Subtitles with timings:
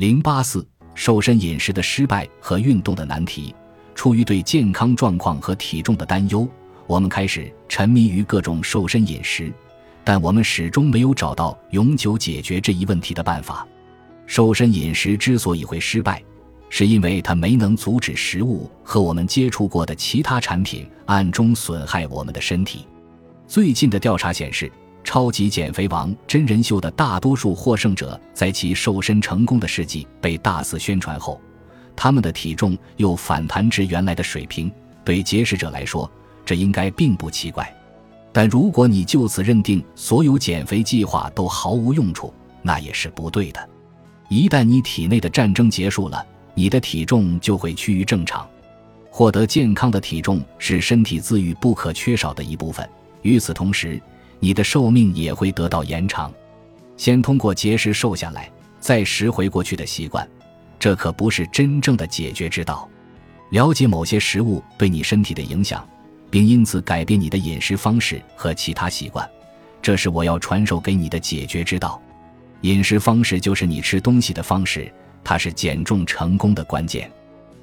[0.00, 3.54] 零八四瘦身饮食的失败和运动的难题。
[3.94, 6.48] 出于对健康状况和体重的担忧，
[6.86, 9.52] 我们开始沉迷于各种瘦身饮食，
[10.02, 13.68] 但我们始终没有找到永久解决这一问题的办法。
[14.24, 16.24] 瘦身饮食之所以会失败，
[16.70, 22.86] 是因为它没能阻止食物和我们接触过的其他产品暗中损害我们的身体。
[23.46, 24.72] 最近的调查显示，
[25.12, 31.40] 超级减肥王真人秀的大多数获胜者在其瘦身成功的事迹被大肆宣传后，
[31.96, 34.70] 他们的体重又反弹至原来的水平。
[35.04, 36.08] 对节食者来说，
[36.46, 37.68] 这应该并不奇怪。
[38.30, 42.32] 但如果你就此认定所有减肥计划都毫无用处，
[42.62, 43.68] 那也是不对的。
[44.28, 48.48] 一旦你体内的战争结束了，你的体重就会趋于正常。
[49.10, 52.88] 获得健康的体重是身体自愈不可缺少的一部分。
[53.22, 54.00] 与此同时，
[54.40, 56.32] 你的寿命也会得到延长。
[56.96, 58.50] 先通过节食瘦下来，
[58.80, 60.28] 再拾回过去的习惯，
[60.78, 62.88] 这可不是真正的解决之道。
[63.50, 65.86] 了解某些食物对你身体的影响，
[66.30, 69.28] 并因此改变你的饮食方式和其他习惯，
[69.82, 72.00] 这是我要传授给你的解决之道。
[72.62, 74.92] 饮食方式就是你吃东西的方式，
[75.24, 77.10] 它是减重成功的关键。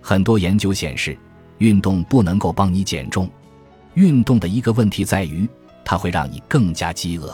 [0.00, 1.16] 很多研究显示，
[1.58, 3.30] 运动不能够帮你减重。
[3.94, 5.46] 运动的一个问题在于，
[5.88, 7.30] 它会让你更加饥饿；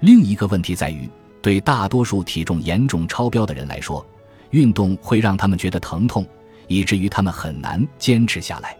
[0.00, 1.08] 另一个问题在于，
[1.40, 4.04] 对大多数体重严重超标的人来说，
[4.50, 6.26] 运动会让他们觉得疼痛，
[6.66, 8.76] 以至于他们很难坚持下来。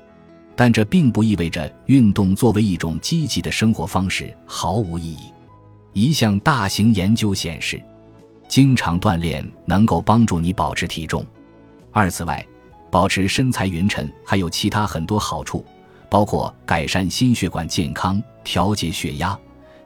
[0.56, 5.32] 但这并不意味着运动作为一种积极的生活方式毫无意义。
[5.92, 7.80] 一项大型研究显示。
[8.48, 11.26] 经常锻炼能够帮助你保持体重。
[11.90, 12.46] 二此外，
[12.92, 15.64] 保持身材匀称还有其他很多好处，
[16.08, 19.38] 包括改善心血管健康、调节血压、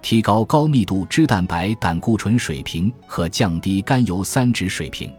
[0.02, 5.12] 提高高密度脂蛋白胆固醇水平和降低甘油三酯水平。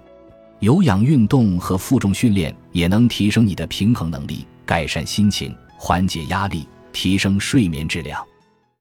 [0.59, 8.23] 有氧运动和负重训练也能提升你的平衡能力，改善心情，缓解压力，提升睡眠质量。